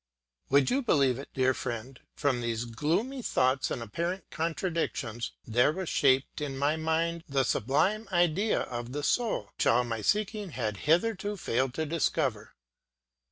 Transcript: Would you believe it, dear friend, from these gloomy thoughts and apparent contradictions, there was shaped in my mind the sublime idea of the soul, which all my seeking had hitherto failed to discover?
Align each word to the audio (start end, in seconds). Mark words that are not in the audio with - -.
Would 0.49 0.71
you 0.71 0.81
believe 0.81 1.19
it, 1.19 1.29
dear 1.35 1.53
friend, 1.53 1.99
from 2.15 2.41
these 2.41 2.65
gloomy 2.65 3.21
thoughts 3.21 3.69
and 3.69 3.83
apparent 3.83 4.23
contradictions, 4.31 5.33
there 5.45 5.71
was 5.71 5.89
shaped 5.89 6.41
in 6.41 6.57
my 6.57 6.75
mind 6.75 7.23
the 7.29 7.43
sublime 7.43 8.07
idea 8.11 8.61
of 8.61 8.93
the 8.93 9.03
soul, 9.03 9.51
which 9.59 9.67
all 9.67 9.83
my 9.83 10.01
seeking 10.01 10.53
had 10.57 10.77
hitherto 10.89 11.37
failed 11.37 11.75
to 11.75 11.85
discover? 11.85 12.55